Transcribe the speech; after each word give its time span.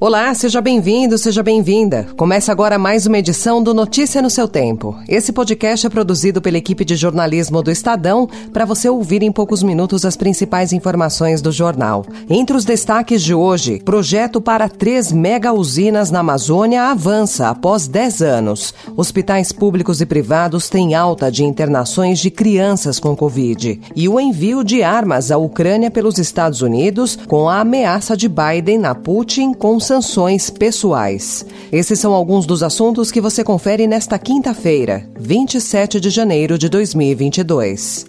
Olá, 0.00 0.32
seja 0.32 0.60
bem-vindo, 0.60 1.18
seja 1.18 1.42
bem-vinda. 1.42 2.06
Começa 2.16 2.52
agora 2.52 2.78
mais 2.78 3.04
uma 3.04 3.18
edição 3.18 3.60
do 3.60 3.74
Notícia 3.74 4.22
no 4.22 4.30
seu 4.30 4.46
Tempo. 4.46 4.96
Esse 5.08 5.32
podcast 5.32 5.84
é 5.84 5.90
produzido 5.90 6.40
pela 6.40 6.56
equipe 6.56 6.84
de 6.84 6.94
jornalismo 6.94 7.60
do 7.64 7.68
Estadão 7.68 8.28
para 8.52 8.64
você 8.64 8.88
ouvir 8.88 9.24
em 9.24 9.32
poucos 9.32 9.60
minutos 9.60 10.04
as 10.04 10.16
principais 10.16 10.72
informações 10.72 11.42
do 11.42 11.50
jornal. 11.50 12.06
Entre 12.30 12.56
os 12.56 12.64
destaques 12.64 13.24
de 13.24 13.34
hoje, 13.34 13.80
projeto 13.84 14.40
para 14.40 14.68
três 14.68 15.10
mega 15.10 15.52
usinas 15.52 16.12
na 16.12 16.20
Amazônia 16.20 16.84
avança 16.84 17.48
após 17.48 17.88
10 17.88 18.22
anos. 18.22 18.72
Hospitais 18.96 19.50
públicos 19.50 20.00
e 20.00 20.06
privados 20.06 20.68
têm 20.68 20.94
alta 20.94 21.28
de 21.28 21.42
internações 21.42 22.20
de 22.20 22.30
crianças 22.30 23.00
com 23.00 23.16
Covid. 23.16 23.80
E 23.96 24.08
o 24.08 24.20
envio 24.20 24.62
de 24.62 24.80
armas 24.80 25.32
à 25.32 25.38
Ucrânia 25.38 25.90
pelos 25.90 26.18
Estados 26.18 26.62
Unidos 26.62 27.18
com 27.26 27.48
a 27.48 27.58
ameaça 27.58 28.16
de 28.16 28.28
Biden 28.28 28.86
a 28.86 28.94
Putin 28.94 29.52
com 29.52 29.80
sanções 29.88 30.50
pessoais. 30.50 31.44
Esses 31.72 31.98
são 31.98 32.12
alguns 32.12 32.44
dos 32.44 32.62
assuntos 32.62 33.10
que 33.10 33.20
você 33.20 33.42
confere 33.42 33.86
nesta 33.86 34.18
quinta-feira, 34.18 35.08
27 35.18 35.98
de 35.98 36.10
janeiro 36.10 36.58
de 36.58 36.68
2022. 36.68 38.06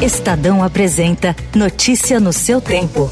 Estadão 0.00 0.62
apresenta 0.62 1.34
Notícia 1.54 2.20
no 2.20 2.32
seu 2.32 2.60
tempo. 2.60 3.10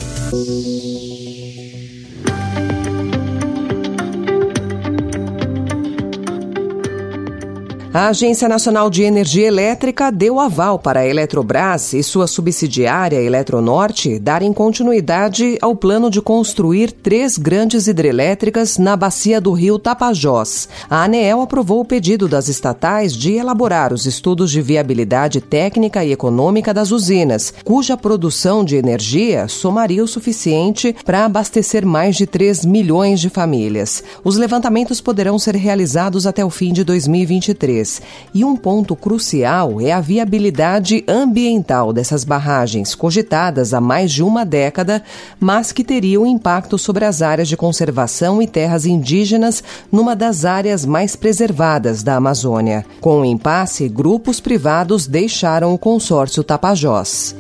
A 7.97 8.09
Agência 8.09 8.49
Nacional 8.49 8.91
de 8.91 9.05
Energia 9.05 9.47
Elétrica 9.47 10.11
deu 10.11 10.41
aval 10.41 10.81
para 10.81 10.99
a 10.99 11.07
Eletrobras 11.07 11.93
e 11.93 12.03
sua 12.03 12.27
subsidiária 12.27 13.23
Eletronorte 13.23 14.19
darem 14.19 14.53
continuidade 14.53 15.57
ao 15.63 15.77
plano 15.77 16.11
de 16.11 16.21
construir 16.21 16.91
três 16.91 17.39
grandes 17.39 17.87
hidrelétricas 17.87 18.79
na 18.79 18.97
bacia 18.97 19.41
do 19.41 19.53
rio 19.53 19.79
Tapajós. 19.79 20.69
A 20.91 21.05
ANEEL 21.05 21.41
aprovou 21.41 21.83
o 21.83 21.85
pedido 21.85 22.27
das 22.27 22.49
estatais 22.49 23.13
de 23.13 23.35
elaborar 23.35 23.93
os 23.93 24.07
estudos 24.07 24.51
de 24.51 24.61
viabilidade 24.61 25.41
técnica 25.41 26.05
e 26.05 26.11
econômica 26.11 26.75
das 26.75 26.91
usinas, 26.91 27.55
cuja 27.63 27.97
produção 27.97 28.65
de 28.65 28.75
energia 28.75 29.47
somaria 29.47 30.03
o 30.03 30.09
suficiente 30.09 30.97
para 31.05 31.25
abastecer 31.25 31.87
mais 31.87 32.17
de 32.17 32.27
3 32.27 32.65
milhões 32.65 33.21
de 33.21 33.31
famílias. 33.31 34.03
Os 34.25 34.37
levantamentos 34.37 35.01
poderão 35.01 35.39
ser 35.39 35.55
realizados 35.55 36.27
até 36.27 36.45
o 36.45 36.51
fim 36.51 36.73
de 36.73 36.83
2023. 36.83 37.84
E 38.33 38.45
um 38.45 38.57
ponto 38.57 38.97
crucial 38.97 39.81
é 39.81 39.93
a 39.93 40.01
viabilidade 40.01 41.05
ambiental 41.07 41.93
dessas 41.93 42.25
barragens, 42.25 42.95
cogitadas 42.95 43.73
há 43.73 43.81
mais 43.81 44.11
de 44.13 44.23
uma 44.23 44.45
década, 44.45 45.03
mas 45.39 45.73
que 45.73 45.85
teriam 45.85 46.27
impacto 46.27 46.79
sobre 46.79 47.05
as 47.05 47.23
áreas 47.23 47.49
de 47.49 47.57
conservação 47.57 48.41
e 48.43 48.47
terras 48.47 48.87
indígenas 48.87 49.63
numa 49.91 50.17
das 50.17 50.45
áreas 50.45 50.85
mais 50.85 51.17
preservadas 51.17 52.03
da 52.03 52.17
Amazônia. 52.17 52.85
Com 53.01 53.21
o 53.21 53.25
impasse, 53.25 53.89
grupos 53.89 54.41
privados 54.41 55.07
deixaram 55.07 55.73
o 55.73 55.79
consórcio 55.79 56.43
Tapajós. 56.43 57.35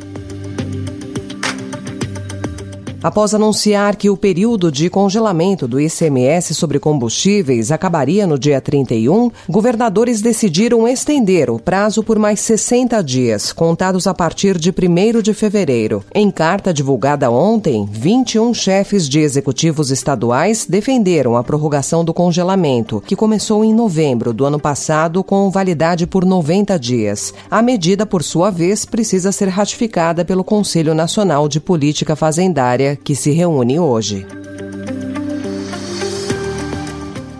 Após 3.04 3.34
anunciar 3.34 3.96
que 3.96 4.08
o 4.08 4.16
período 4.16 4.72
de 4.72 4.88
congelamento 4.88 5.68
do 5.68 5.78
ICMS 5.78 6.54
sobre 6.54 6.78
combustíveis 6.78 7.70
acabaria 7.70 8.26
no 8.26 8.38
dia 8.38 8.62
31, 8.62 9.30
governadores 9.46 10.22
decidiram 10.22 10.88
estender 10.88 11.50
o 11.50 11.58
prazo 11.58 12.02
por 12.02 12.18
mais 12.18 12.40
60 12.40 13.02
dias, 13.02 13.52
contados 13.52 14.06
a 14.06 14.14
partir 14.14 14.56
de 14.56 14.70
1 14.70 15.20
de 15.20 15.34
fevereiro. 15.34 16.02
Em 16.14 16.30
carta 16.30 16.72
divulgada 16.72 17.30
ontem, 17.30 17.86
21 17.92 18.54
chefes 18.54 19.06
de 19.06 19.20
executivos 19.20 19.90
estaduais 19.90 20.64
defenderam 20.66 21.36
a 21.36 21.44
prorrogação 21.44 22.06
do 22.06 22.14
congelamento, 22.14 23.02
que 23.06 23.14
começou 23.14 23.62
em 23.62 23.74
novembro 23.74 24.32
do 24.32 24.46
ano 24.46 24.58
passado 24.58 25.22
com 25.22 25.50
validade 25.50 26.06
por 26.06 26.24
90 26.24 26.78
dias. 26.78 27.34
A 27.50 27.60
medida, 27.60 28.06
por 28.06 28.22
sua 28.22 28.48
vez, 28.48 28.86
precisa 28.86 29.30
ser 29.30 29.50
ratificada 29.50 30.24
pelo 30.24 30.42
Conselho 30.42 30.94
Nacional 30.94 31.50
de 31.50 31.60
Política 31.60 32.16
Fazendária 32.16 32.93
que 32.96 33.14
se 33.14 33.32
reúne 33.32 33.78
hoje. 33.78 34.26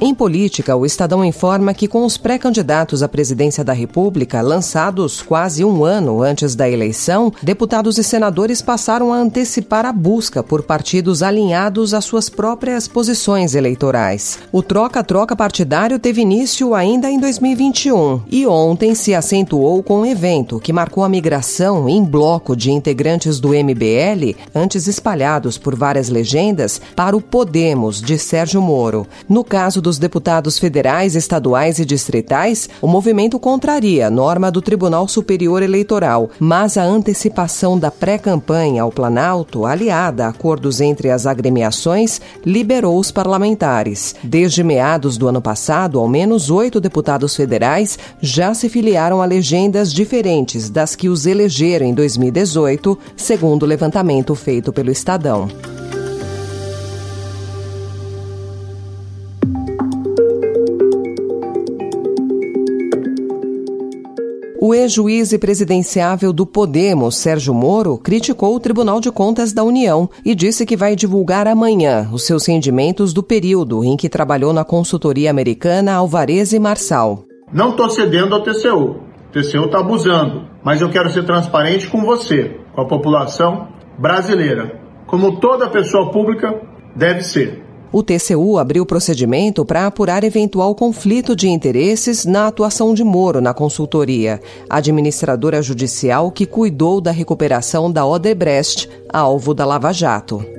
Em 0.06 0.14
política, 0.14 0.76
o 0.76 0.84
Estadão 0.84 1.24
informa 1.24 1.72
que, 1.72 1.88
com 1.88 2.04
os 2.04 2.18
pré-candidatos 2.18 3.02
à 3.02 3.08
presidência 3.08 3.64
da 3.64 3.72
República 3.72 4.42
lançados 4.42 5.22
quase 5.22 5.64
um 5.64 5.82
ano 5.82 6.20
antes 6.20 6.54
da 6.54 6.68
eleição, 6.68 7.32
deputados 7.42 7.96
e 7.96 8.04
senadores 8.04 8.60
passaram 8.60 9.14
a 9.14 9.16
antecipar 9.16 9.86
a 9.86 9.92
busca 9.94 10.42
por 10.42 10.62
partidos 10.62 11.22
alinhados 11.22 11.94
às 11.94 12.04
suas 12.04 12.28
próprias 12.28 12.86
posições 12.86 13.54
eleitorais. 13.54 14.40
O 14.52 14.62
troca-troca 14.62 15.34
partidário 15.34 15.98
teve 15.98 16.20
início 16.20 16.74
ainda 16.74 17.08
em 17.10 17.18
2021 17.18 18.24
e 18.30 18.46
ontem 18.46 18.94
se 18.94 19.14
acentuou 19.14 19.82
com 19.82 20.00
um 20.00 20.06
evento 20.06 20.60
que 20.60 20.70
marcou 20.70 21.02
a 21.02 21.08
migração 21.08 21.88
em 21.88 22.04
bloco 22.04 22.54
de 22.54 22.70
integrantes 22.70 23.40
do 23.40 23.54
MBL, 23.54 24.36
antes 24.54 24.86
espalhados 24.86 25.56
por 25.56 25.74
várias 25.74 26.10
legendas, 26.10 26.78
para 26.94 27.16
o 27.16 27.22
Podemos 27.22 28.02
de 28.02 28.18
Sérgio 28.18 28.60
Moro. 28.60 29.06
No 29.26 29.42
caso 29.42 29.80
dos 29.94 29.98
deputados 29.98 30.58
federais, 30.58 31.14
estaduais 31.14 31.78
e 31.78 31.84
distritais, 31.84 32.68
o 32.82 32.88
movimento 32.88 33.38
contraria 33.38 34.08
a 34.08 34.10
norma 34.10 34.50
do 34.50 34.60
Tribunal 34.60 35.06
Superior 35.06 35.62
Eleitoral, 35.62 36.30
mas 36.40 36.76
a 36.76 36.82
antecipação 36.82 37.78
da 37.78 37.92
pré-campanha 37.92 38.82
ao 38.82 38.90
Planalto, 38.90 39.64
aliada 39.64 40.26
a 40.26 40.28
acordos 40.30 40.80
entre 40.80 41.10
as 41.10 41.26
agremiações, 41.26 42.20
liberou 42.44 42.98
os 42.98 43.12
parlamentares. 43.12 44.16
Desde 44.22 44.64
meados 44.64 45.16
do 45.16 45.28
ano 45.28 45.40
passado, 45.40 46.00
ao 46.00 46.08
menos 46.08 46.50
oito 46.50 46.80
deputados 46.80 47.36
federais 47.36 47.96
já 48.20 48.52
se 48.52 48.68
filiaram 48.68 49.22
a 49.22 49.24
legendas 49.24 49.92
diferentes 49.92 50.68
das 50.68 50.96
que 50.96 51.08
os 51.08 51.24
elegeram 51.24 51.86
em 51.86 51.94
2018, 51.94 52.98
segundo 53.16 53.62
o 53.62 53.66
levantamento 53.66 54.34
feito 54.34 54.72
pelo 54.72 54.90
Estadão. 54.90 55.48
O 64.66 64.72
ex-juiz 64.72 65.30
e 65.30 65.38
presidenciável 65.38 66.32
do 66.32 66.46
Podemos, 66.46 67.18
Sérgio 67.18 67.52
Moro, 67.52 67.98
criticou 67.98 68.56
o 68.56 68.58
Tribunal 68.58 68.98
de 68.98 69.12
Contas 69.12 69.52
da 69.52 69.62
União 69.62 70.08
e 70.24 70.34
disse 70.34 70.64
que 70.64 70.74
vai 70.74 70.96
divulgar 70.96 71.46
amanhã 71.46 72.08
os 72.10 72.24
seus 72.24 72.46
rendimentos 72.46 73.12
do 73.12 73.22
período 73.22 73.84
em 73.84 73.94
que 73.94 74.08
trabalhou 74.08 74.54
na 74.54 74.64
consultoria 74.64 75.30
americana 75.30 75.92
Alvarez 75.92 76.54
e 76.54 76.58
Marçal. 76.58 77.26
Não 77.52 77.72
estou 77.72 77.90
cedendo 77.90 78.34
ao 78.34 78.42
TCU. 78.42 79.02
O 79.28 79.32
TCU 79.32 79.66
está 79.66 79.80
abusando, 79.80 80.48
mas 80.64 80.80
eu 80.80 80.88
quero 80.88 81.10
ser 81.10 81.26
transparente 81.26 81.86
com 81.86 82.02
você, 82.02 82.58
com 82.74 82.80
a 82.80 82.88
população 82.88 83.68
brasileira, 83.98 84.80
como 85.06 85.40
toda 85.40 85.68
pessoa 85.68 86.10
pública 86.10 86.58
deve 86.96 87.20
ser. 87.20 87.63
O 87.94 88.02
TCU 88.02 88.58
abriu 88.58 88.84
procedimento 88.84 89.64
para 89.64 89.86
apurar 89.86 90.24
eventual 90.24 90.74
conflito 90.74 91.36
de 91.36 91.48
interesses 91.48 92.24
na 92.24 92.48
atuação 92.48 92.92
de 92.92 93.04
Moro 93.04 93.40
na 93.40 93.54
consultoria, 93.54 94.40
administradora 94.68 95.62
judicial 95.62 96.32
que 96.32 96.44
cuidou 96.44 97.00
da 97.00 97.12
recuperação 97.12 97.88
da 97.88 98.04
Odebrecht, 98.04 98.90
alvo 99.08 99.54
da 99.54 99.64
Lava 99.64 99.92
Jato. 99.92 100.53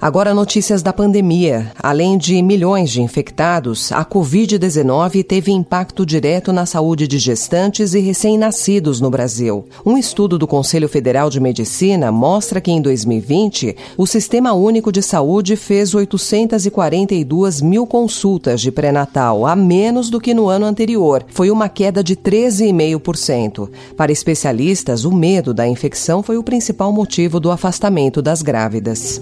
Agora 0.00 0.32
notícias 0.32 0.80
da 0.80 0.92
pandemia. 0.92 1.72
Além 1.82 2.16
de 2.16 2.40
milhões 2.40 2.88
de 2.88 3.02
infectados, 3.02 3.90
a 3.90 4.04
Covid-19 4.04 5.24
teve 5.24 5.50
impacto 5.50 6.06
direto 6.06 6.52
na 6.52 6.64
saúde 6.66 7.08
de 7.08 7.18
gestantes 7.18 7.94
e 7.94 7.98
recém-nascidos 7.98 9.00
no 9.00 9.10
Brasil. 9.10 9.64
Um 9.84 9.98
estudo 9.98 10.38
do 10.38 10.46
Conselho 10.46 10.88
Federal 10.88 11.28
de 11.28 11.40
Medicina 11.40 12.12
mostra 12.12 12.60
que 12.60 12.70
em 12.70 12.80
2020, 12.80 13.74
o 13.96 14.06
Sistema 14.06 14.52
Único 14.52 14.92
de 14.92 15.02
Saúde 15.02 15.56
fez 15.56 15.92
842 15.92 17.60
mil 17.60 17.84
consultas 17.84 18.60
de 18.60 18.70
pré-natal, 18.70 19.44
a 19.46 19.56
menos 19.56 20.10
do 20.10 20.20
que 20.20 20.32
no 20.32 20.48
ano 20.48 20.66
anterior. 20.66 21.24
Foi 21.26 21.50
uma 21.50 21.68
queda 21.68 22.04
de 22.04 22.14
13,5%. 22.14 23.68
Para 23.96 24.12
especialistas, 24.12 25.04
o 25.04 25.10
medo 25.10 25.52
da 25.52 25.66
infecção 25.66 26.22
foi 26.22 26.36
o 26.36 26.44
principal 26.44 26.92
motivo 26.92 27.40
do 27.40 27.50
afastamento 27.50 28.22
das 28.22 28.42
grávidas. 28.42 29.20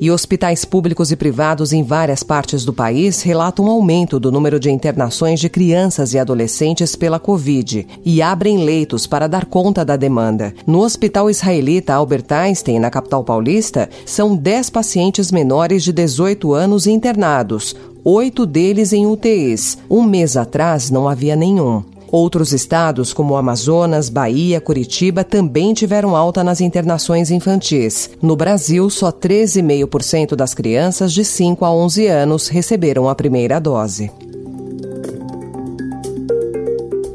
E 0.00 0.10
hospitais 0.10 0.64
públicos 0.64 1.12
e 1.12 1.16
privados 1.16 1.74
em 1.74 1.82
várias 1.82 2.22
partes 2.22 2.64
do 2.64 2.72
país 2.72 3.20
relatam 3.20 3.66
um 3.66 3.70
aumento 3.70 4.18
do 4.18 4.32
número 4.32 4.58
de 4.58 4.70
internações 4.70 5.38
de 5.38 5.50
crianças 5.50 6.14
e 6.14 6.18
adolescentes 6.18 6.96
pela 6.96 7.20
Covid 7.20 7.86
e 8.02 8.22
abrem 8.22 8.64
leitos 8.64 9.06
para 9.06 9.26
dar 9.26 9.44
conta 9.44 9.84
da 9.84 9.96
demanda. 9.96 10.54
No 10.66 10.80
Hospital 10.80 11.28
Israelita 11.28 11.92
Albert 11.92 12.24
Einstein, 12.30 12.78
na 12.78 12.88
capital 12.88 13.22
paulista, 13.22 13.90
são 14.06 14.34
10 14.34 14.70
pacientes 14.70 15.30
menores 15.30 15.84
de 15.84 15.92
18 15.92 16.54
anos 16.54 16.86
internados, 16.86 17.76
oito 18.02 18.46
deles 18.46 18.94
em 18.94 19.06
UTIs. 19.06 19.76
Um 19.90 20.02
mês 20.02 20.34
atrás 20.34 20.88
não 20.90 21.06
havia 21.06 21.36
nenhum. 21.36 21.84
Outros 22.10 22.52
estados, 22.52 23.12
como 23.12 23.36
Amazonas, 23.36 24.08
Bahia, 24.08 24.60
Curitiba, 24.60 25.22
também 25.22 25.72
tiveram 25.72 26.16
alta 26.16 26.42
nas 26.42 26.60
internações 26.60 27.30
infantis. 27.30 28.10
No 28.20 28.34
Brasil, 28.36 28.88
só 28.90 29.12
13,5% 29.12 30.34
das 30.34 30.54
crianças 30.54 31.12
de 31.12 31.24
5 31.24 31.64
a 31.64 31.72
11 31.72 32.06
anos 32.06 32.48
receberam 32.48 33.08
a 33.08 33.14
primeira 33.14 33.60
dose. 33.60 34.10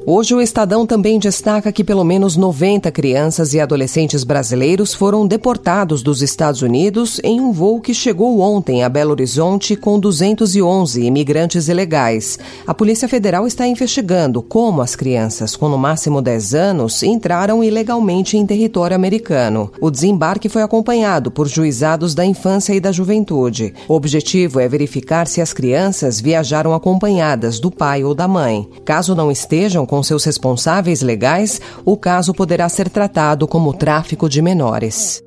Hoje 0.07 0.35
o 0.35 0.41
Estadão 0.41 0.85
também 0.85 1.17
destaca 1.17 1.71
que 1.71 1.83
pelo 1.83 2.03
menos 2.03 2.37
90 2.37 2.91
crianças 2.91 3.55
e 3.55 3.59
adolescentes 3.59 4.23
brasileiros 4.23 4.93
foram 4.93 5.25
deportados 5.25 6.03
dos 6.03 6.21
Estados 6.21 6.61
Unidos 6.61 7.19
em 7.23 7.41
um 7.41 7.51
voo 7.51 7.81
que 7.81 7.91
chegou 7.91 8.39
ontem 8.39 8.83
a 8.83 8.89
Belo 8.89 9.09
Horizonte 9.09 9.75
com 9.75 9.99
211 9.99 11.01
imigrantes 11.03 11.69
ilegais. 11.69 12.37
A 12.67 12.73
Polícia 12.73 13.09
Federal 13.09 13.47
está 13.47 13.65
investigando 13.65 14.43
como 14.43 14.83
as 14.83 14.95
crianças 14.95 15.55
com 15.55 15.67
no 15.67 15.77
máximo 15.77 16.21
10 16.21 16.53
anos 16.53 17.01
entraram 17.01 17.63
ilegalmente 17.63 18.37
em 18.37 18.45
território 18.45 18.95
americano. 18.95 19.71
O 19.81 19.89
desembarque 19.89 20.49
foi 20.49 20.61
acompanhado 20.61 21.31
por 21.31 21.47
juizados 21.47 22.13
da 22.13 22.23
infância 22.23 22.75
e 22.75 22.79
da 22.79 22.91
juventude. 22.91 23.73
O 23.87 23.95
objetivo 23.95 24.59
é 24.59 24.67
verificar 24.67 25.25
se 25.25 25.41
as 25.41 25.51
crianças 25.51 26.21
viajaram 26.21 26.75
acompanhadas 26.75 27.59
do 27.59 27.71
pai 27.71 28.03
ou 28.03 28.13
da 28.13 28.27
mãe. 28.27 28.69
Caso 28.85 29.15
não 29.15 29.31
estejam 29.31 29.83
com 29.83 29.94
seus 30.03 30.23
responsáveis 30.23 31.01
legais, 31.01 31.61
o 31.83 31.97
caso 31.97 32.33
poderá 32.33 32.67
ser 32.69 32.89
tratado 32.89 33.47
como 33.47 33.73
tráfico 33.73 34.29
de 34.29 34.41
menores. 34.41 35.23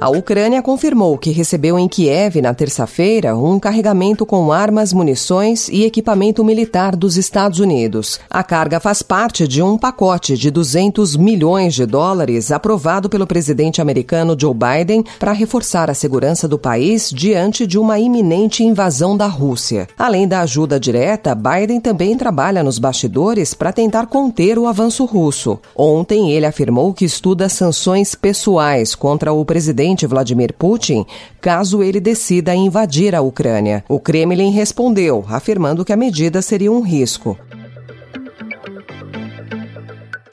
A 0.00 0.08
Ucrânia 0.08 0.62
confirmou 0.62 1.18
que 1.18 1.30
recebeu 1.30 1.78
em 1.78 1.86
Kiev, 1.86 2.40
na 2.40 2.54
terça-feira, 2.54 3.36
um 3.36 3.60
carregamento 3.60 4.24
com 4.24 4.50
armas, 4.50 4.94
munições 4.94 5.68
e 5.68 5.84
equipamento 5.84 6.42
militar 6.42 6.96
dos 6.96 7.18
Estados 7.18 7.58
Unidos. 7.58 8.18
A 8.30 8.42
carga 8.42 8.80
faz 8.80 9.02
parte 9.02 9.46
de 9.46 9.60
um 9.62 9.76
pacote 9.76 10.38
de 10.38 10.50
200 10.50 11.16
milhões 11.16 11.74
de 11.74 11.84
dólares 11.84 12.50
aprovado 12.50 13.10
pelo 13.10 13.26
presidente 13.26 13.82
americano 13.82 14.34
Joe 14.40 14.54
Biden 14.54 15.04
para 15.18 15.32
reforçar 15.32 15.90
a 15.90 15.94
segurança 15.94 16.48
do 16.48 16.58
país 16.58 17.10
diante 17.10 17.66
de 17.66 17.78
uma 17.78 17.98
iminente 17.98 18.64
invasão 18.64 19.14
da 19.14 19.26
Rússia. 19.26 19.86
Além 19.98 20.26
da 20.26 20.40
ajuda 20.40 20.80
direta, 20.80 21.34
Biden 21.34 21.78
também 21.78 22.16
trabalha 22.16 22.62
nos 22.62 22.78
bastidores 22.78 23.52
para 23.52 23.70
tentar 23.70 24.06
conter 24.06 24.58
o 24.58 24.66
avanço 24.66 25.04
russo. 25.04 25.58
Ontem, 25.76 26.32
ele 26.32 26.46
afirmou 26.46 26.94
que 26.94 27.04
estuda 27.04 27.50
sanções 27.50 28.14
pessoais 28.14 28.94
contra 28.94 29.30
o 29.30 29.44
presidente 29.44 29.89
presidente 29.90 30.06
Vladimir 30.06 30.52
Putin 30.52 31.04
caso 31.40 31.82
ele 31.82 32.00
decida 32.00 32.54
invadir 32.54 33.14
a 33.14 33.20
Ucrânia. 33.20 33.84
O 33.88 33.98
Kremlin 33.98 34.50
respondeu, 34.50 35.24
afirmando 35.28 35.84
que 35.84 35.92
a 35.92 35.96
medida 35.96 36.42
seria 36.42 36.70
um 36.70 36.80
risco. 36.80 37.36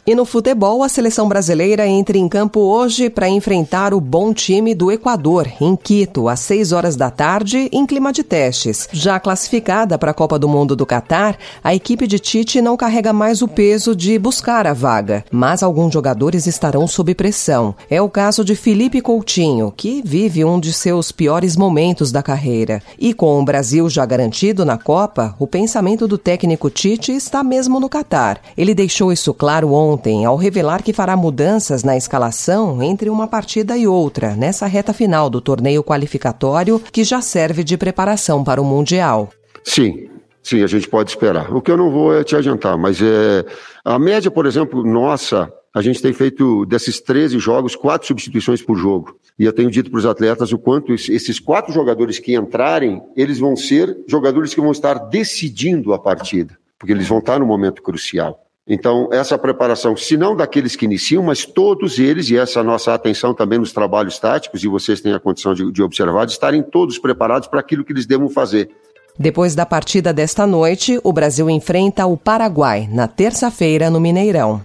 E 0.09 0.15
no 0.15 0.24
futebol, 0.24 0.83
a 0.83 0.88
seleção 0.88 1.27
brasileira 1.27 1.86
entra 1.86 2.18
em 2.18 2.30
campo 2.30 2.62
hoje 2.62 3.09
para 3.09 3.27
enfrentar 3.27 3.94
o 3.94 4.00
bom 4.00 4.33
time 4.33 4.74
do 4.74 4.89
Equador, 4.89 5.51
em 5.59 5.75
Quito, 5.75 6.30
às 6.30 6.39
6 6.39 6.71
horas 6.71 6.95
da 6.95 7.12
tarde, 7.12 7.68
em 7.74 7.86
clima 7.86 8.13
de 8.13 8.24
testes. 8.24 8.88
Já 8.94 9.19
classificada 9.19 9.98
para 9.98 10.12
a 10.12 10.13
Copa 10.13 10.39
do 10.39 10.48
Mundo 10.48 10.77
do 10.77 10.86
Catar, 10.86 11.38
a 11.62 11.75
equipe 11.75 12.07
de 12.07 12.19
Tite 12.19 12.62
não 12.62 12.77
carrega 12.77 13.12
mais 13.12 13.42
o 13.42 13.50
peso 13.50 13.94
de 13.94 14.18
buscar 14.18 14.65
a 14.65 14.71
vaga, 14.71 15.25
mas 15.30 15.62
alguns 15.62 15.92
jogadores 15.92 16.48
estarão 16.48 16.88
sob 16.88 17.13
pressão. 17.13 17.75
É 17.89 18.01
o 18.01 18.09
caso 18.09 18.45
de 18.45 18.56
Felipe 18.56 19.01
Coutinho, 19.01 19.74
que 19.75 20.01
vive 20.06 20.45
um 20.45 20.57
de 20.57 20.71
seus 20.71 21.12
piores 21.12 21.57
momentos 21.57 22.13
da 22.13 22.24
carreira. 22.24 22.81
E 22.98 23.13
com 23.13 23.42
o 23.42 23.44
Brasil 23.44 23.89
já 23.89 24.06
garantido 24.06 24.63
na 24.63 24.77
Copa, 24.77 25.36
o 25.38 25.45
pensamento 25.45 26.07
do 26.07 26.18
técnico 26.18 26.69
Tite 26.69 27.12
está 27.12 27.44
mesmo 27.44 27.77
no 27.77 27.89
Catar. 27.89 28.39
Ele 28.57 28.74
deixou 28.74 29.12
isso 29.12 29.33
claro 29.33 29.74
ontem 29.74 29.96
ontem 29.97 30.25
ao 30.25 30.35
revelar 30.35 30.83
que 30.83 30.94
fará 30.94 31.17
mudanças 31.17 31.83
na 31.83 31.97
escalação 31.97 32.83
entre 32.83 33.09
uma 33.09 33.27
partida 33.27 33.75
e 33.75 33.88
outra, 33.88 34.35
nessa 34.35 34.67
reta 34.67 34.94
final 34.94 35.27
do 35.27 35.41
torneio 35.41 35.83
qualificatório 35.83 36.79
que 36.91 37.03
já 37.03 37.19
serve 37.19 37.63
de 37.63 37.75
preparação 37.75 38.44
para 38.44 38.61
o 38.61 38.65
Mundial. 38.65 39.29
Sim, 39.63 40.07
sim, 40.44 40.61
a 40.61 40.67
gente 40.67 40.88
pode 40.88 41.09
esperar. 41.09 41.51
O 41.51 41.61
que 41.63 41.71
eu 41.71 41.77
não 41.77 41.89
vou 41.89 42.15
é 42.15 42.23
te 42.23 42.35
adiantar, 42.35 42.77
mas 42.77 43.01
é 43.01 43.44
a 43.83 43.97
média, 43.97 44.29
por 44.29 44.45
exemplo, 44.45 44.83
nossa, 44.83 45.51
a 45.73 45.81
gente 45.81 45.99
tem 45.99 46.13
feito 46.13 46.63
desses 46.67 47.01
13 47.01 47.39
jogos, 47.39 47.75
quatro 47.75 48.07
substituições 48.07 48.61
por 48.61 48.77
jogo. 48.77 49.17
E 49.39 49.45
eu 49.45 49.53
tenho 49.53 49.71
dito 49.71 49.89
para 49.89 49.97
os 49.97 50.05
atletas 50.05 50.53
o 50.53 50.59
quanto 50.59 50.94
esses 50.94 51.39
quatro 51.39 51.73
jogadores 51.73 52.19
que 52.19 52.35
entrarem, 52.35 53.01
eles 53.15 53.39
vão 53.39 53.55
ser 53.55 53.97
jogadores 54.07 54.53
que 54.53 54.61
vão 54.61 54.71
estar 54.71 54.94
decidindo 54.94 55.91
a 55.91 55.97
partida, 55.97 56.55
porque 56.77 56.94
eles 56.94 57.07
vão 57.07 57.17
estar 57.17 57.39
no 57.39 57.47
momento 57.47 57.81
crucial. 57.81 58.46
Então, 58.69 59.08
essa 59.14 59.38
preparação, 59.38 59.96
se 59.96 60.18
não 60.18 60.36
daqueles 60.36 60.75
que 60.75 60.84
iniciam, 60.84 61.24
mas 61.24 61.46
todos 61.46 62.00
eles, 62.00 62.30
e 62.30 62.38
essa 62.38 62.62
nossa 62.62 62.94
atenção 62.94 63.34
também 63.34 63.58
nos 63.58 63.72
trabalhos 63.72 64.19
táticos, 64.19 64.62
e 64.62 64.68
vocês 64.68 65.00
têm 65.00 65.14
a 65.14 65.19
condição 65.19 65.54
de, 65.54 65.72
de 65.72 65.81
observar, 65.81 66.25
de 66.25 66.34
estarem 66.34 66.62
todos 66.62 67.00
preparados 67.00 67.48
para 67.48 67.62
aquilo 67.62 67.86
que 67.86 67.94
eles 67.94 68.06
devam 68.06 68.28
fazer. 68.30 68.69
Depois 69.18 69.56
da 69.56 69.66
partida 69.66 70.12
desta 70.14 70.46
noite, 70.46 71.00
o 71.02 71.14
Brasil 71.14 71.50
enfrenta 71.50 72.06
o 72.06 72.18
Paraguai, 72.18 72.90
na 72.92 73.08
terça-feira, 73.08 73.90
no 73.90 74.02
Mineirão. 74.02 74.62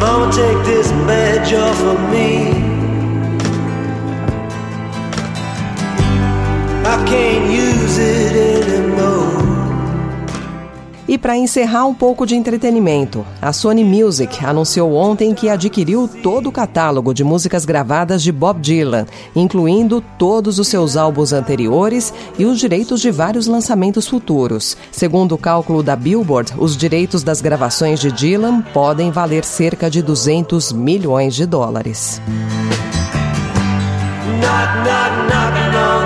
Mama, 0.00 0.30
take 0.32 0.64
this 0.64 0.90
badge 1.06 1.54
off 1.54 1.82
of 1.84 2.00
me. 2.10 2.76
I 6.88 7.04
can't 7.04 7.50
use 7.50 7.75
e 11.16 11.18
para 11.18 11.34
encerrar 11.34 11.86
um 11.86 11.94
pouco 11.94 12.26
de 12.26 12.36
entretenimento, 12.36 13.24
a 13.40 13.50
Sony 13.50 13.82
Music 13.82 14.44
anunciou 14.44 14.94
ontem 14.94 15.32
que 15.32 15.48
adquiriu 15.48 16.06
todo 16.06 16.50
o 16.50 16.52
catálogo 16.52 17.14
de 17.14 17.24
músicas 17.24 17.64
gravadas 17.64 18.22
de 18.22 18.30
Bob 18.30 18.60
Dylan, 18.60 19.06
incluindo 19.34 20.04
todos 20.18 20.58
os 20.58 20.68
seus 20.68 20.94
álbuns 20.94 21.32
anteriores 21.32 22.12
e 22.38 22.44
os 22.44 22.60
direitos 22.60 23.00
de 23.00 23.10
vários 23.10 23.46
lançamentos 23.46 24.06
futuros. 24.06 24.76
Segundo 24.92 25.36
o 25.36 25.38
cálculo 25.38 25.82
da 25.82 25.96
Billboard, 25.96 26.52
os 26.58 26.76
direitos 26.76 27.22
das 27.22 27.40
gravações 27.40 27.98
de 27.98 28.12
Dylan 28.12 28.60
podem 28.74 29.10
valer 29.10 29.42
cerca 29.42 29.88
de 29.88 30.02
200 30.02 30.70
milhões 30.70 31.34
de 31.34 31.46
dólares. 31.46 32.20
Knock, 34.42 34.68
knock, 34.84 35.32
knock, 35.32 36.05